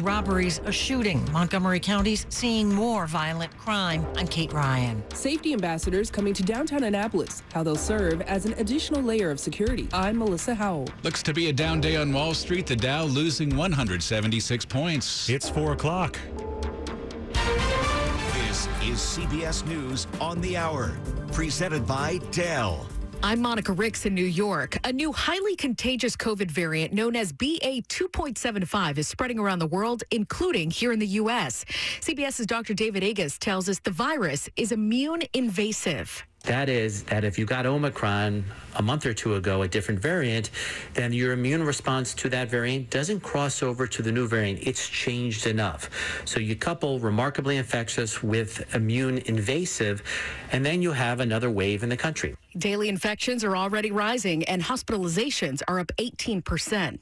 Robberies, 0.00 0.60
a 0.64 0.72
shooting. 0.72 1.24
Montgomery 1.30 1.78
County's 1.78 2.26
seeing 2.28 2.74
more 2.74 3.06
violent 3.06 3.56
crime. 3.56 4.04
I'm 4.16 4.26
Kate 4.26 4.52
Ryan. 4.52 5.00
Safety 5.14 5.52
ambassadors 5.52 6.10
coming 6.10 6.34
to 6.34 6.42
downtown 6.42 6.82
Annapolis. 6.82 7.44
How 7.52 7.62
they'll 7.62 7.76
serve 7.76 8.20
as 8.22 8.46
an 8.46 8.54
additional 8.54 9.00
layer 9.00 9.30
of 9.30 9.38
security. 9.38 9.88
I'm 9.92 10.18
Melissa 10.18 10.56
Howell. 10.56 10.88
Looks 11.04 11.22
to 11.22 11.32
be 11.32 11.50
a 11.50 11.52
down 11.52 11.80
day 11.80 11.94
on 11.94 12.12
Wall 12.12 12.34
Street. 12.34 12.66
The 12.66 12.74
Dow 12.74 13.04
losing 13.04 13.54
176 13.54 14.64
points. 14.64 15.30
It's 15.30 15.48
4 15.48 15.74
o'clock. 15.74 16.18
This 18.34 18.66
is 18.82 18.98
CBS 18.98 19.64
News 19.68 20.08
on 20.20 20.40
the 20.40 20.56
Hour. 20.56 20.98
Presented 21.30 21.86
by 21.86 22.18
Dell. 22.32 22.88
I'm 23.26 23.42
Monica 23.42 23.72
Ricks 23.72 24.06
in 24.06 24.14
New 24.14 24.24
York. 24.24 24.78
A 24.84 24.92
new 24.92 25.10
highly 25.10 25.56
contagious 25.56 26.14
COVID 26.14 26.48
variant 26.48 26.92
known 26.92 27.16
as 27.16 27.32
BA 27.32 27.82
2.75 27.88 28.98
is 28.98 29.08
spreading 29.08 29.40
around 29.40 29.58
the 29.58 29.66
world, 29.66 30.04
including 30.12 30.70
here 30.70 30.92
in 30.92 31.00
the 31.00 31.08
U.S. 31.08 31.64
CBS's 32.02 32.46
Dr. 32.46 32.72
David 32.72 33.02
Agus 33.02 33.36
tells 33.36 33.68
us 33.68 33.80
the 33.80 33.90
virus 33.90 34.48
is 34.54 34.70
immune 34.70 35.22
evasive. 35.34 36.24
That 36.44 36.68
is, 36.68 37.02
that 37.04 37.24
if 37.24 37.36
you 37.36 37.46
got 37.46 37.66
Omicron 37.66 38.44
a 38.76 38.82
month 38.82 39.04
or 39.04 39.12
two 39.12 39.34
ago, 39.34 39.62
a 39.62 39.68
different 39.68 39.98
variant, 39.98 40.50
then 40.94 41.12
your 41.12 41.32
immune 41.32 41.64
response 41.64 42.14
to 42.14 42.28
that 42.28 42.48
variant 42.48 42.90
doesn't 42.90 43.18
cross 43.24 43.60
over 43.60 43.88
to 43.88 44.02
the 44.02 44.12
new 44.12 44.28
variant. 44.28 44.60
It's 44.62 44.88
changed 44.88 45.48
enough. 45.48 45.90
So 46.24 46.38
you 46.38 46.54
couple 46.54 47.00
remarkably 47.00 47.56
infectious 47.56 48.22
with 48.22 48.72
immune 48.72 49.18
evasive, 49.26 50.04
and 50.52 50.64
then 50.64 50.80
you 50.80 50.92
have 50.92 51.18
another 51.18 51.50
wave 51.50 51.82
in 51.82 51.88
the 51.88 51.96
country. 51.96 52.36
Daily 52.58 52.88
infections 52.88 53.44
are 53.44 53.54
already 53.56 53.90
rising 53.90 54.42
and 54.44 54.62
hospitalizations 54.62 55.62
are 55.68 55.78
up 55.78 55.92
18%. 55.98 56.98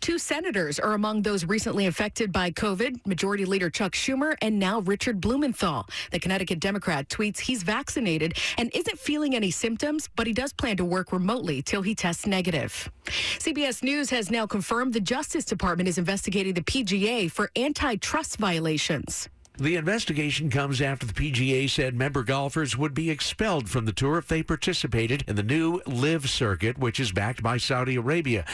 Two 0.00 0.18
senators 0.18 0.80
are 0.80 0.94
among 0.94 1.22
those 1.22 1.44
recently 1.44 1.84
infected 1.84 2.32
by 2.32 2.50
COVID 2.50 3.06
Majority 3.06 3.44
Leader 3.44 3.70
Chuck 3.70 3.92
Schumer 3.92 4.36
and 4.42 4.58
now 4.58 4.80
Richard 4.80 5.20
Blumenthal. 5.20 5.86
The 6.10 6.18
Connecticut 6.18 6.58
Democrat 6.58 7.08
tweets 7.08 7.38
he's 7.38 7.62
vaccinated 7.62 8.36
and 8.58 8.70
isn't 8.74 8.98
feeling 8.98 9.36
any 9.36 9.52
symptoms, 9.52 10.08
but 10.16 10.26
he 10.26 10.32
does 10.32 10.52
plan 10.52 10.76
to 10.78 10.84
work 10.84 11.12
remotely 11.12 11.62
till 11.62 11.82
he 11.82 11.94
tests 11.94 12.26
negative. 12.26 12.90
CBS 13.38 13.84
News 13.84 14.10
has 14.10 14.30
now 14.30 14.46
confirmed 14.46 14.92
the 14.92 15.00
Justice 15.00 15.44
Department 15.44 15.88
is 15.88 15.98
investigating 15.98 16.54
the 16.54 16.62
PGA 16.62 17.30
for 17.30 17.50
antitrust 17.56 18.38
violations. 18.38 19.28
The 19.58 19.76
investigation 19.76 20.50
comes 20.50 20.82
after 20.82 21.06
the 21.06 21.14
PGA 21.14 21.70
said 21.70 21.94
member 21.94 22.22
golfers 22.22 22.76
would 22.76 22.92
be 22.92 23.08
expelled 23.08 23.70
from 23.70 23.86
the 23.86 23.92
tour 23.92 24.18
if 24.18 24.28
they 24.28 24.42
participated 24.42 25.24
in 25.26 25.36
the 25.36 25.42
new 25.42 25.80
LIV 25.86 26.28
circuit, 26.28 26.76
which 26.76 27.00
is 27.00 27.10
backed 27.10 27.42
by 27.42 27.56
Saudi 27.56 27.96
Arabia. 27.96 28.44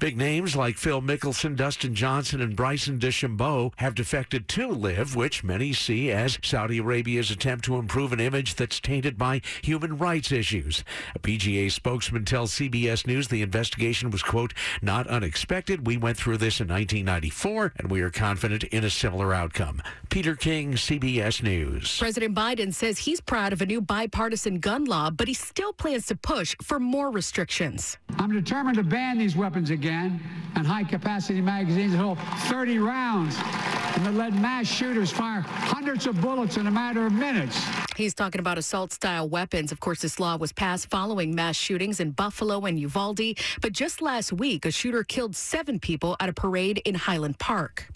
Big 0.00 0.18
names 0.18 0.54
like 0.54 0.76
Phil 0.76 1.00
Mickelson, 1.00 1.56
Dustin 1.56 1.94
Johnson, 1.94 2.42
and 2.42 2.56
Bryson 2.56 2.98
DeChambeau 2.98 3.72
have 3.76 3.94
defected 3.94 4.48
to 4.48 4.68
LIV, 4.68 5.16
which 5.16 5.42
many 5.42 5.72
see 5.72 6.12
as 6.12 6.38
Saudi 6.42 6.76
Arabia's 6.76 7.30
attempt 7.30 7.64
to 7.64 7.76
improve 7.76 8.12
an 8.12 8.20
image 8.20 8.56
that's 8.56 8.80
tainted 8.80 9.16
by 9.16 9.40
human 9.62 9.96
rights 9.96 10.30
issues. 10.30 10.84
A 11.14 11.18
PGA 11.18 11.72
spokesman 11.72 12.26
tells 12.26 12.52
CBS 12.52 13.06
News 13.06 13.28
the 13.28 13.40
investigation 13.40 14.10
was, 14.10 14.22
quote, 14.22 14.52
not 14.82 15.06
unexpected. 15.06 15.86
We 15.86 15.96
went 15.96 16.18
through 16.18 16.36
this 16.36 16.60
in 16.60 16.68
1994, 16.68 17.72
and 17.78 17.90
we 17.90 18.02
are 18.02 18.10
confident 18.10 18.64
in 18.64 18.84
a 18.84 18.90
similar 18.90 19.32
outcome. 19.32 19.80
Peter 20.10 20.36
King 20.36 20.49
King, 20.50 20.72
CBS 20.72 21.44
News. 21.44 21.96
President 21.96 22.34
Biden 22.34 22.74
says 22.74 22.98
he's 22.98 23.20
proud 23.20 23.52
of 23.52 23.62
a 23.62 23.66
new 23.66 23.80
bipartisan 23.80 24.58
gun 24.58 24.84
law, 24.84 25.08
but 25.08 25.28
he 25.28 25.34
still 25.34 25.72
plans 25.72 26.06
to 26.06 26.16
push 26.16 26.56
for 26.60 26.80
more 26.80 27.12
restrictions. 27.12 27.98
I'm 28.18 28.32
determined 28.32 28.76
to 28.78 28.82
ban 28.82 29.16
these 29.16 29.36
weapons 29.36 29.70
again 29.70 30.20
and 30.56 30.66
high 30.66 30.82
capacity 30.82 31.40
magazines 31.40 31.92
that 31.92 31.98
hold 31.98 32.18
30 32.48 32.80
rounds 32.80 33.36
and 33.38 33.69
that 34.04 34.14
let 34.14 34.32
mass 34.34 34.66
shooters 34.66 35.10
fire 35.10 35.40
hundreds 35.40 36.06
of 36.06 36.20
bullets 36.20 36.56
in 36.56 36.66
a 36.66 36.70
matter 36.70 37.06
of 37.06 37.12
minutes. 37.12 37.62
He's 37.96 38.14
talking 38.14 38.38
about 38.38 38.56
assault 38.56 38.92
style 38.92 39.28
weapons. 39.28 39.72
Of 39.72 39.80
course, 39.80 40.00
this 40.00 40.18
law 40.18 40.36
was 40.36 40.52
passed 40.52 40.88
following 40.88 41.34
mass 41.34 41.56
shootings 41.56 42.00
in 42.00 42.12
Buffalo 42.12 42.64
and 42.66 42.78
Uvalde. 42.78 43.38
But 43.60 43.72
just 43.72 44.00
last 44.00 44.32
week, 44.32 44.64
a 44.64 44.70
shooter 44.70 45.04
killed 45.04 45.36
seven 45.36 45.78
people 45.78 46.16
at 46.20 46.28
a 46.28 46.32
parade 46.32 46.80
in 46.84 46.94
Highland 46.94 47.38
Park. 47.38 47.88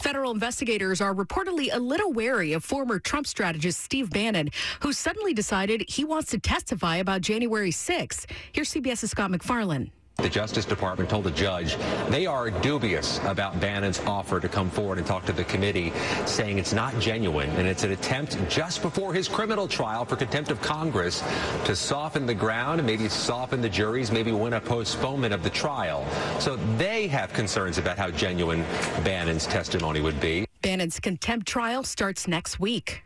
Federal 0.00 0.30
investigators 0.30 1.00
are 1.00 1.14
reportedly 1.14 1.68
a 1.72 1.78
little 1.78 2.12
wary 2.12 2.52
of 2.52 2.64
former 2.64 2.98
Trump 2.98 3.26
strategist 3.26 3.80
Steve 3.80 4.10
Bannon, 4.10 4.50
who 4.80 4.92
suddenly 4.92 5.34
decided 5.34 5.84
he 5.88 6.04
wants 6.04 6.30
to 6.30 6.38
testify 6.38 6.96
about 6.96 7.20
January 7.20 7.70
6. 7.70 8.26
Here's 8.52 8.72
CBS's 8.72 9.10
Scott 9.10 9.30
MacFarlane. 9.30 9.90
The 10.22 10.28
Justice 10.28 10.66
Department 10.66 11.08
told 11.08 11.26
a 11.26 11.30
judge 11.30 11.76
they 12.08 12.26
are 12.26 12.50
dubious 12.50 13.18
about 13.24 13.58
Bannon's 13.58 14.00
offer 14.00 14.38
to 14.38 14.48
come 14.48 14.68
forward 14.70 14.98
and 14.98 15.06
talk 15.06 15.24
to 15.26 15.32
the 15.32 15.44
committee, 15.44 15.92
saying 16.26 16.58
it's 16.58 16.72
not 16.74 16.98
genuine 16.98 17.48
and 17.50 17.66
it's 17.66 17.84
an 17.84 17.92
attempt 17.92 18.36
just 18.48 18.82
before 18.82 19.14
his 19.14 19.28
criminal 19.28 19.66
trial 19.66 20.04
for 20.04 20.16
contempt 20.16 20.50
of 20.50 20.60
Congress 20.60 21.22
to 21.64 21.74
soften 21.74 22.26
the 22.26 22.34
ground, 22.34 22.84
maybe 22.84 23.08
soften 23.08 23.62
the 23.62 23.68
juries, 23.68 24.10
maybe 24.10 24.30
win 24.32 24.52
a 24.52 24.60
postponement 24.60 25.32
of 25.32 25.42
the 25.42 25.50
trial. 25.50 26.06
So 26.38 26.56
they 26.76 27.06
have 27.08 27.32
concerns 27.32 27.78
about 27.78 27.96
how 27.96 28.10
genuine 28.10 28.62
Bannon's 29.02 29.46
testimony 29.46 30.00
would 30.00 30.20
be. 30.20 30.46
Bannon's 30.60 31.00
contempt 31.00 31.48
trial 31.48 31.82
starts 31.82 32.28
next 32.28 32.60
week. 32.60 33.02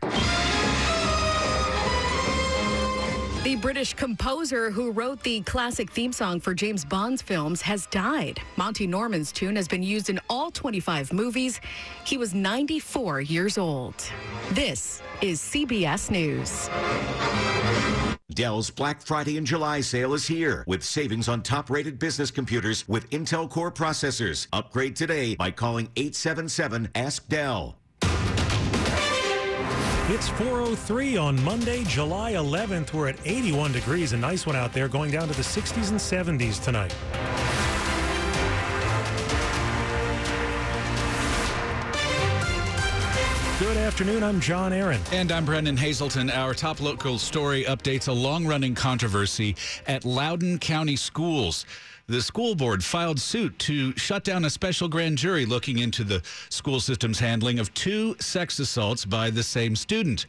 The 3.45 3.55
British 3.55 3.93
composer 3.93 4.71
who 4.71 4.89
wrote 4.89 5.21
the 5.21 5.41
classic 5.41 5.91
theme 5.91 6.11
song 6.11 6.39
for 6.39 6.55
James 6.55 6.83
Bond's 6.83 7.21
films 7.21 7.61
has 7.61 7.85
died. 7.85 8.41
Monty 8.57 8.87
Norman's 8.87 9.31
tune 9.31 9.55
has 9.55 9.67
been 9.67 9.83
used 9.83 10.09
in 10.09 10.19
all 10.31 10.49
25 10.49 11.13
movies. 11.13 11.61
He 12.05 12.17
was 12.17 12.33
94 12.33 13.21
years 13.21 13.59
old. 13.59 13.93
This 14.53 15.03
is 15.21 15.39
CBS 15.39 16.09
News. 16.09 16.71
Dell's 18.31 18.71
Black 18.71 18.99
Friday 18.99 19.37
and 19.37 19.45
July 19.45 19.79
sale 19.79 20.15
is 20.15 20.25
here 20.25 20.63
with 20.65 20.83
savings 20.83 21.29
on 21.29 21.43
top 21.43 21.69
rated 21.69 21.99
business 21.99 22.31
computers 22.31 22.83
with 22.89 23.07
Intel 23.11 23.47
Core 23.47 23.71
processors. 23.71 24.47
Upgrade 24.53 24.95
today 24.95 25.35
by 25.35 25.51
calling 25.51 25.87
877 25.95 26.89
Ask 26.95 27.29
Dell. 27.29 27.77
It's 30.07 30.29
403 30.29 31.17
on 31.17 31.43
Monday, 31.43 31.83
July 31.85 32.33
11th. 32.33 32.93
We're 32.93 33.07
at 33.07 33.17
81 33.25 33.71
degrees, 33.71 34.13
a 34.13 34.17
nice 34.17 34.45
one 34.45 34.55
out 34.55 34.71
there, 34.71 34.87
going 34.87 35.09
down 35.09 35.27
to 35.27 35.33
the 35.33 35.41
60s 35.41 35.89
and 35.89 36.39
70s 36.39 36.63
tonight. 36.63 36.93
Good 43.57 43.77
afternoon. 43.77 44.21
I'm 44.21 44.39
John 44.39 44.73
Aaron. 44.73 45.01
And 45.11 45.31
I'm 45.31 45.43
Brendan 45.43 45.77
Hazelton. 45.77 46.29
Our 46.29 46.53
top 46.53 46.81
local 46.81 47.17
story 47.17 47.63
updates 47.63 48.07
a 48.07 48.13
long 48.13 48.45
running 48.45 48.75
controversy 48.75 49.55
at 49.87 50.05
Loudoun 50.05 50.59
County 50.59 50.97
Schools. 50.97 51.65
The 52.07 52.21
school 52.21 52.53
board 52.53 52.83
filed 52.83 53.19
suit 53.19 53.57
to 53.59 53.91
shut 53.97 54.23
down 54.23 54.45
a 54.45 54.49
special 54.51 54.87
grand 54.87 55.17
jury 55.17 55.43
looking 55.43 55.79
into 55.79 56.03
the 56.03 56.21
school 56.49 56.79
system's 56.79 57.17
handling 57.17 57.57
of 57.57 57.73
two 57.73 58.15
sex 58.19 58.59
assaults 58.59 59.05
by 59.05 59.31
the 59.31 59.41
same 59.41 59.75
student. 59.75 60.27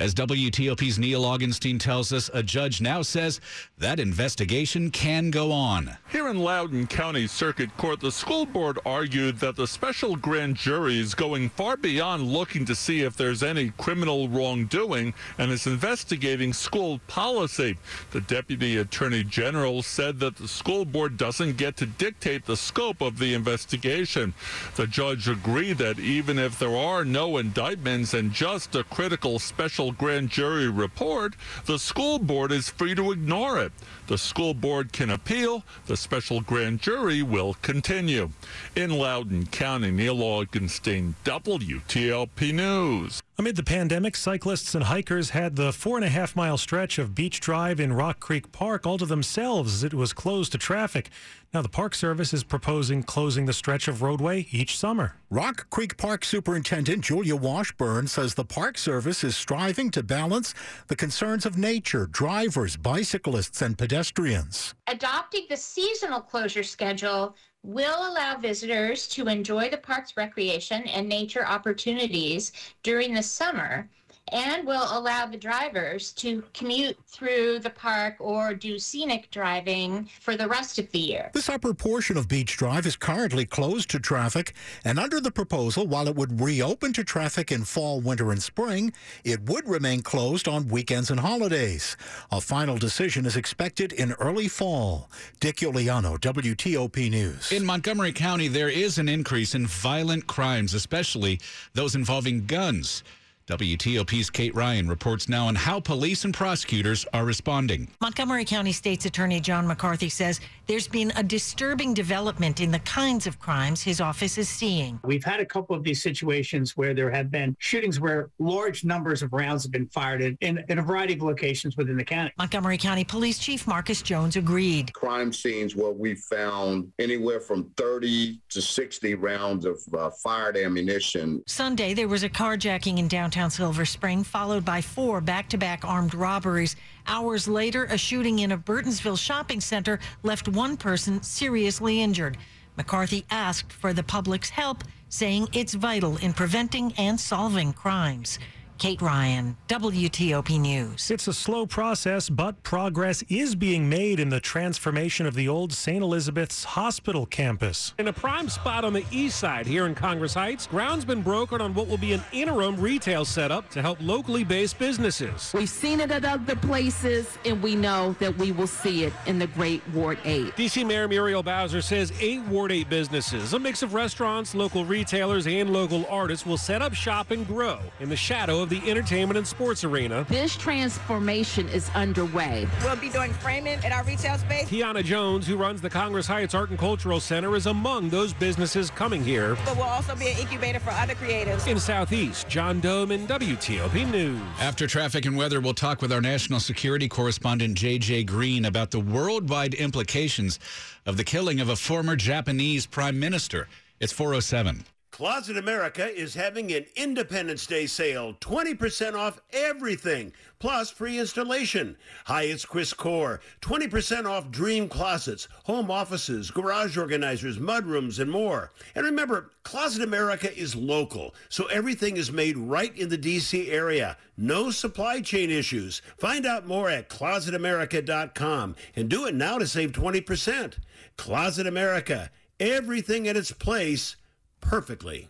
As 0.00 0.14
WTOP's 0.14 0.98
Neil 0.98 1.24
Augenstein 1.24 1.78
tells 1.78 2.10
us, 2.10 2.30
a 2.32 2.42
judge 2.42 2.80
now 2.80 3.02
says 3.02 3.38
that 3.76 4.00
investigation 4.00 4.90
can 4.90 5.30
go 5.30 5.52
on. 5.52 5.94
Here 6.10 6.26
in 6.28 6.38
Loudoun 6.38 6.86
County 6.86 7.26
Circuit 7.26 7.76
Court, 7.76 8.00
the 8.00 8.10
school 8.10 8.46
board 8.46 8.78
argued 8.86 9.40
that 9.40 9.56
the 9.56 9.66
special 9.66 10.16
grand 10.16 10.56
jury 10.56 10.98
is 10.98 11.14
going 11.14 11.50
far 11.50 11.76
beyond 11.76 12.32
looking 12.32 12.64
to 12.64 12.74
see 12.74 13.02
if 13.02 13.14
there's 13.14 13.42
any 13.42 13.74
criminal 13.76 14.26
wrongdoing 14.26 15.12
and 15.36 15.50
is 15.50 15.66
investigating 15.66 16.54
school 16.54 16.98
policy. 17.06 17.76
The 18.12 18.22
deputy 18.22 18.78
attorney 18.78 19.22
general 19.22 19.82
said 19.82 20.18
that 20.20 20.36
the 20.36 20.48
school 20.48 20.86
board 20.86 21.18
doesn't 21.18 21.58
get 21.58 21.76
to 21.76 21.84
dictate 21.84 22.46
the 22.46 22.56
scope 22.56 23.02
of 23.02 23.18
the 23.18 23.34
investigation. 23.34 24.32
The 24.76 24.86
judge 24.86 25.28
agreed 25.28 25.76
that 25.76 25.98
even 25.98 26.38
if 26.38 26.58
there 26.58 26.74
are 26.74 27.04
no 27.04 27.36
indictments 27.36 28.14
and 28.14 28.32
just 28.32 28.74
a 28.74 28.84
critical 28.84 29.38
special 29.38 29.89
grand 29.92 30.30
jury 30.30 30.68
report, 30.68 31.34
the 31.66 31.78
school 31.78 32.18
board 32.18 32.52
is 32.52 32.68
free 32.68 32.94
to 32.94 33.12
ignore 33.12 33.58
it. 33.58 33.72
The 34.06 34.18
school 34.18 34.54
board 34.54 34.92
can 34.92 35.10
appeal. 35.10 35.64
The 35.86 35.96
special 35.96 36.40
grand 36.40 36.80
jury 36.80 37.22
will 37.22 37.54
continue. 37.62 38.30
In 38.74 38.90
Loudoun 38.90 39.46
County, 39.46 39.90
Neil 39.90 40.16
Augenstein, 40.16 41.14
WTOP 41.24 42.52
News. 42.52 43.22
Amid 43.40 43.56
the 43.56 43.62
pandemic, 43.62 44.16
cyclists 44.16 44.74
and 44.74 44.84
hikers 44.84 45.30
had 45.30 45.56
the 45.56 45.72
four 45.72 45.96
and 45.96 46.04
a 46.04 46.10
half 46.10 46.36
mile 46.36 46.58
stretch 46.58 46.98
of 46.98 47.14
Beach 47.14 47.40
Drive 47.40 47.80
in 47.80 47.94
Rock 47.94 48.20
Creek 48.20 48.52
Park 48.52 48.86
all 48.86 48.98
to 48.98 49.06
themselves 49.06 49.76
as 49.76 49.82
it 49.82 49.94
was 49.94 50.12
closed 50.12 50.52
to 50.52 50.58
traffic. 50.58 51.08
Now, 51.54 51.62
the 51.62 51.70
Park 51.70 51.94
Service 51.94 52.34
is 52.34 52.44
proposing 52.44 53.02
closing 53.02 53.46
the 53.46 53.54
stretch 53.54 53.88
of 53.88 54.02
roadway 54.02 54.46
each 54.50 54.76
summer. 54.76 55.14
Rock 55.30 55.70
Creek 55.70 55.96
Park 55.96 56.22
Superintendent 56.22 57.02
Julia 57.02 57.34
Washburn 57.34 58.08
says 58.08 58.34
the 58.34 58.44
Park 58.44 58.76
Service 58.76 59.24
is 59.24 59.38
striving 59.38 59.90
to 59.92 60.02
balance 60.02 60.52
the 60.88 60.96
concerns 60.96 61.46
of 61.46 61.56
nature, 61.56 62.06
drivers, 62.06 62.76
bicyclists, 62.76 63.62
and 63.62 63.78
pedestrians. 63.78 64.74
Adopting 64.86 65.46
the 65.48 65.56
seasonal 65.56 66.20
closure 66.20 66.62
schedule 66.62 67.34
will 67.62 68.10
allow 68.10 68.36
visitors 68.36 69.06
to 69.08 69.28
enjoy 69.28 69.68
the 69.68 69.76
park's 69.76 70.16
recreation 70.16 70.82
and 70.88 71.08
nature 71.08 71.46
opportunities 71.46 72.52
during 72.82 73.12
the 73.12 73.22
summer 73.22 73.88
and 74.32 74.66
will 74.66 74.86
allow 74.90 75.26
the 75.26 75.36
drivers 75.36 76.12
to 76.12 76.42
commute 76.54 76.96
through 77.06 77.58
the 77.58 77.70
park 77.70 78.16
or 78.18 78.54
do 78.54 78.78
scenic 78.78 79.30
driving 79.30 80.08
for 80.20 80.36
the 80.36 80.48
rest 80.48 80.78
of 80.78 80.90
the 80.92 80.98
year. 80.98 81.30
This 81.34 81.48
upper 81.48 81.74
portion 81.74 82.16
of 82.16 82.28
Beach 82.28 82.56
Drive 82.56 82.86
is 82.86 82.96
currently 82.96 83.44
closed 83.44 83.90
to 83.90 83.98
traffic, 83.98 84.54
and 84.84 84.98
under 84.98 85.20
the 85.20 85.30
proposal, 85.30 85.86
while 85.86 86.08
it 86.08 86.16
would 86.16 86.40
reopen 86.40 86.92
to 86.94 87.04
traffic 87.04 87.52
in 87.52 87.64
fall, 87.64 88.00
winter, 88.00 88.30
and 88.30 88.42
spring, 88.42 88.92
it 89.24 89.42
would 89.42 89.68
remain 89.68 90.02
closed 90.02 90.48
on 90.48 90.68
weekends 90.68 91.10
and 91.10 91.20
holidays. 91.20 91.96
A 92.30 92.40
final 92.40 92.76
decision 92.76 93.26
is 93.26 93.36
expected 93.36 93.92
in 93.92 94.12
early 94.12 94.48
fall. 94.48 95.10
Dick 95.40 95.56
Uliano, 95.56 96.18
WTOP 96.18 97.10
News. 97.10 97.52
In 97.52 97.64
Montgomery 97.64 98.12
County, 98.12 98.48
there 98.48 98.68
is 98.68 98.98
an 98.98 99.08
increase 99.08 99.54
in 99.54 99.66
violent 99.66 100.26
crimes, 100.26 100.74
especially 100.74 101.40
those 101.74 101.94
involving 101.94 102.46
guns. 102.46 103.02
WTOP's 103.50 104.30
Kate 104.30 104.54
Ryan 104.54 104.88
reports 104.88 105.28
now 105.28 105.46
on 105.46 105.54
how 105.54 105.80
police 105.80 106.24
and 106.24 106.32
prosecutors 106.32 107.04
are 107.12 107.24
responding. 107.24 107.88
Montgomery 108.00 108.44
County 108.44 108.72
State's 108.72 109.06
Attorney 109.06 109.40
John 109.40 109.66
McCarthy 109.66 110.08
says 110.08 110.40
there's 110.66 110.86
been 110.86 111.12
a 111.16 111.22
disturbing 111.22 111.94
development 111.94 112.60
in 112.60 112.70
the 112.70 112.78
kinds 112.80 113.26
of 113.26 113.40
crimes 113.40 113.82
his 113.82 114.00
office 114.00 114.38
is 114.38 114.48
seeing. 114.48 115.00
We've 115.04 115.24
had 115.24 115.40
a 115.40 115.46
couple 115.46 115.74
of 115.74 115.82
these 115.82 116.02
situations 116.02 116.76
where 116.76 116.94
there 116.94 117.10
have 117.10 117.30
been 117.30 117.56
shootings 117.58 117.98
where 117.98 118.30
large 118.38 118.84
numbers 118.84 119.22
of 119.22 119.32
rounds 119.32 119.64
have 119.64 119.72
been 119.72 119.88
fired 119.88 120.22
in, 120.22 120.38
in, 120.40 120.64
in 120.68 120.78
a 120.78 120.82
variety 120.82 121.14
of 121.14 121.22
locations 121.22 121.76
within 121.76 121.96
the 121.96 122.04
county. 122.04 122.32
Montgomery 122.38 122.78
County 122.78 123.04
Police 123.04 123.38
Chief 123.38 123.66
Marcus 123.66 124.02
Jones 124.02 124.36
agreed. 124.36 124.92
Crime 124.92 125.32
scenes 125.32 125.74
where 125.74 125.92
we 125.92 126.14
found 126.14 126.92
anywhere 126.98 127.40
from 127.40 127.70
30 127.76 128.40
to 128.50 128.62
60 128.62 129.14
rounds 129.14 129.64
of 129.64 129.80
uh, 129.96 130.10
fired 130.22 130.56
ammunition. 130.56 131.42
Sunday, 131.46 131.94
there 131.94 132.08
was 132.08 132.22
a 132.22 132.28
carjacking 132.28 132.98
in 132.98 133.08
downtown 133.08 133.39
Silver 133.48 133.86
Spring, 133.86 134.22
followed 134.24 134.64
by 134.64 134.82
four 134.82 135.22
back 135.22 135.48
to 135.48 135.56
back 135.56 135.84
armed 135.84 136.14
robberies. 136.14 136.76
Hours 137.06 137.48
later, 137.48 137.84
a 137.84 137.96
shooting 137.96 138.40
in 138.40 138.52
a 138.52 138.58
Burtonsville 138.58 139.18
shopping 139.18 139.60
center 139.60 139.98
left 140.22 140.48
one 140.48 140.76
person 140.76 141.22
seriously 141.22 142.02
injured. 142.02 142.36
McCarthy 142.76 143.24
asked 143.30 143.72
for 143.72 143.92
the 143.92 144.02
public's 144.02 144.50
help, 144.50 144.84
saying 145.08 145.48
it's 145.52 145.74
vital 145.74 146.16
in 146.18 146.32
preventing 146.32 146.92
and 146.98 147.18
solving 147.18 147.72
crimes. 147.72 148.38
Kate 148.80 149.02
Ryan, 149.02 149.58
WTOP 149.68 150.58
News. 150.58 151.10
It's 151.10 151.28
a 151.28 151.34
slow 151.34 151.66
process, 151.66 152.30
but 152.30 152.62
progress 152.62 153.22
is 153.28 153.54
being 153.54 153.90
made 153.90 154.18
in 154.18 154.30
the 154.30 154.40
transformation 154.40 155.26
of 155.26 155.34
the 155.34 155.48
old 155.48 155.70
St. 155.70 156.02
Elizabeth's 156.02 156.64
Hospital 156.64 157.26
campus. 157.26 157.92
In 157.98 158.08
a 158.08 158.12
prime 158.14 158.48
spot 158.48 158.86
on 158.86 158.94
the 158.94 159.04
east 159.12 159.38
side 159.38 159.66
here 159.66 159.84
in 159.84 159.94
Congress 159.94 160.32
Heights, 160.32 160.66
ground's 160.66 161.04
been 161.04 161.20
broken 161.20 161.60
on 161.60 161.74
what 161.74 161.88
will 161.88 161.98
be 161.98 162.14
an 162.14 162.22
interim 162.32 162.80
retail 162.80 163.26
setup 163.26 163.68
to 163.68 163.82
help 163.82 163.98
locally 164.00 164.44
based 164.44 164.78
businesses. 164.78 165.52
We've 165.52 165.68
seen 165.68 166.00
it 166.00 166.10
at 166.10 166.24
other 166.24 166.56
places, 166.56 167.36
and 167.44 167.62
we 167.62 167.76
know 167.76 168.16
that 168.18 168.34
we 168.38 168.50
will 168.50 168.66
see 168.66 169.04
it 169.04 169.12
in 169.26 169.38
the 169.38 169.48
great 169.48 169.86
Ward 169.90 170.16
8. 170.24 170.56
DC 170.56 170.86
Mayor 170.86 171.06
Muriel 171.06 171.42
Bowser 171.42 171.82
says 171.82 172.14
eight 172.18 172.40
Ward 172.44 172.72
8 172.72 172.88
businesses, 172.88 173.52
a 173.52 173.58
mix 173.58 173.82
of 173.82 173.92
restaurants, 173.92 174.54
local 174.54 174.86
retailers, 174.86 175.46
and 175.46 175.70
local 175.70 176.06
artists, 176.06 176.46
will 176.46 176.56
set 176.56 176.80
up 176.80 176.94
shop 176.94 177.30
and 177.30 177.46
grow 177.46 177.78
in 178.00 178.08
the 178.08 178.16
shadow 178.16 178.62
of 178.62 178.69
the 178.70 178.88
entertainment 178.88 179.36
and 179.36 179.46
sports 179.46 179.84
arena. 179.84 180.24
This 180.28 180.56
transformation 180.56 181.68
is 181.68 181.90
underway. 181.90 182.66
We'll 182.82 182.96
be 182.96 183.10
doing 183.10 183.32
framing 183.34 183.74
at 183.84 183.92
our 183.92 184.04
retail 184.04 184.38
space. 184.38 184.68
Tiana 184.68 185.04
Jones, 185.04 185.46
who 185.46 185.56
runs 185.56 185.80
the 185.80 185.90
Congress 185.90 186.26
Heights 186.26 186.54
Art 186.54 186.70
and 186.70 186.78
Cultural 186.78 187.20
Center, 187.20 187.54
is 187.56 187.66
among 187.66 188.08
those 188.08 188.32
businesses 188.32 188.90
coming 188.90 189.22
here. 189.22 189.56
But 189.66 189.76
we'll 189.76 189.84
also 189.84 190.14
be 190.14 190.28
an 190.28 190.38
incubator 190.38 190.78
for 190.78 190.90
other 190.90 191.14
creatives. 191.14 191.66
In 191.66 191.78
Southeast, 191.78 192.48
John 192.48 192.80
Domen, 192.80 193.26
WTOP 193.26 194.10
News. 194.10 194.40
After 194.60 194.86
traffic 194.86 195.26
and 195.26 195.36
weather, 195.36 195.60
we'll 195.60 195.74
talk 195.74 196.00
with 196.00 196.12
our 196.12 196.20
national 196.20 196.60
security 196.60 197.08
correspondent, 197.08 197.76
JJ 197.76 198.26
Green, 198.26 198.64
about 198.64 198.92
the 198.92 199.00
worldwide 199.00 199.74
implications 199.74 200.60
of 201.04 201.16
the 201.16 201.24
killing 201.24 201.60
of 201.60 201.68
a 201.68 201.76
former 201.76 202.14
Japanese 202.14 202.86
prime 202.86 203.18
minister. 203.18 203.66
It's 203.98 204.12
407. 204.12 204.84
Closet 205.20 205.58
America 205.58 206.08
is 206.18 206.32
having 206.32 206.72
an 206.72 206.86
Independence 206.96 207.66
Day 207.66 207.86
sale, 207.86 208.32
20% 208.40 209.12
off 209.12 209.38
everything, 209.52 210.32
plus 210.58 210.90
free 210.90 211.18
installation. 211.18 211.98
Hyatt's 212.24 212.64
Chris 212.64 212.94
Core, 212.94 213.40
20% 213.60 214.24
off 214.24 214.50
dream 214.50 214.88
closets, 214.88 215.46
home 215.64 215.90
offices, 215.90 216.50
garage 216.50 216.96
organizers, 216.96 217.58
mudrooms, 217.58 218.18
and 218.18 218.30
more. 218.30 218.72
And 218.94 219.04
remember, 219.04 219.50
Closet 219.62 220.02
America 220.02 220.56
is 220.58 220.74
local, 220.74 221.34
so 221.50 221.66
everything 221.66 222.16
is 222.16 222.32
made 222.32 222.56
right 222.56 222.96
in 222.96 223.10
the 223.10 223.18
D.C. 223.18 223.70
area. 223.70 224.16
No 224.38 224.70
supply 224.70 225.20
chain 225.20 225.50
issues. 225.50 226.00
Find 226.16 226.46
out 226.46 226.66
more 226.66 226.88
at 226.88 227.10
closetamerica.com 227.10 228.74
and 228.96 229.10
do 229.10 229.26
it 229.26 229.34
now 229.34 229.58
to 229.58 229.66
save 229.66 229.92
20%. 229.92 230.78
Closet 231.18 231.66
America, 231.66 232.30
everything 232.58 233.26
in 233.26 233.36
its 233.36 233.52
place 233.52 234.16
perfectly. 234.60 235.28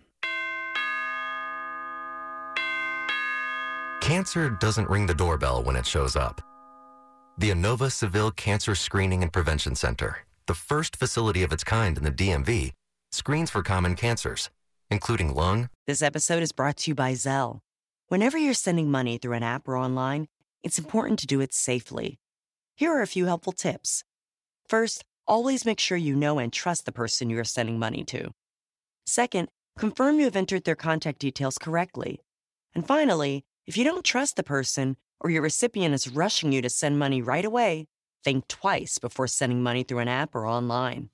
Cancer 4.01 4.51
doesn't 4.51 4.89
ring 4.89 5.07
the 5.07 5.15
doorbell 5.15 5.63
when 5.63 5.77
it 5.77 5.87
shows 5.87 6.17
up. 6.17 6.41
The 7.39 7.51
Inova 7.51 7.93
Saville 7.93 8.33
Cancer 8.33 8.75
Screening 8.75 9.23
and 9.23 9.33
Prevention 9.33 9.75
Center, 9.75 10.19
the 10.47 10.55
first 10.55 10.97
facility 10.97 11.43
of 11.43 11.53
its 11.53 11.65
kind 11.65 11.97
in 11.97 12.05
the 12.05 12.11
DMV, 12.11 12.73
screens 13.13 13.51
for 13.51 13.63
common 13.63 13.95
cancers, 13.95 14.51
including 14.91 15.35
lung. 15.35 15.69
This 15.87 16.03
episode 16.03 16.43
is 16.43 16.53
brought 16.53 16.79
to 16.79 16.91
you 16.91 16.95
by 16.95 17.13
Zelle. 17.13 17.61
Whenever 18.09 18.37
you're 18.37 18.55
sending 18.55 18.91
money 18.91 19.17
through 19.19 19.35
an 19.35 19.43
app 19.43 19.69
or 19.69 19.77
online, 19.77 20.27
it's 20.63 20.79
important 20.79 21.19
to 21.21 21.27
do 21.27 21.41
it 21.41 21.55
safely. 21.55 22.19
Here 22.77 22.93
are 22.93 23.03
a 23.03 23.07
few 23.07 23.27
helpful 23.27 23.53
tips. 23.53 24.03
First, 24.69 25.05
always 25.27 25.65
make 25.65 25.79
sure 25.79 25.97
you 25.97 26.17
know 26.17 26.39
and 26.39 26.53
trust 26.53 26.85
the 26.85 26.93
person 26.93 27.31
you 27.31 27.39
are 27.39 27.45
sending 27.45 27.79
money 27.79 28.03
to. 28.05 28.33
Second, 29.07 29.49
confirm 29.79 30.19
you 30.19 30.25
have 30.25 30.37
entered 30.37 30.65
their 30.65 30.77
contact 30.77 31.19
details 31.19 31.59
correctly. 31.59 32.21
And 32.75 32.87
finally, 32.87 33.45
if 33.67 33.77
you 33.77 33.85
don't 33.85 34.05
trust 34.05 34.37
the 34.37 34.43
person 34.43 34.97
or 35.21 35.31
your 35.31 35.43
recipient 35.43 35.95
is 35.95 36.09
rushing 36.09 36.53
you 36.53 36.63
to 36.63 36.71
send 36.71 36.99
money 36.99 37.23
right 37.23 37.45
away, 37.45 37.87
think 38.25 38.49
twice 38.49 38.99
before 38.99 39.27
sending 39.27 39.63
money 39.63 39.83
through 39.83 39.99
an 39.99 40.09
app 40.09 40.35
or 40.35 40.47
online. 40.47 41.11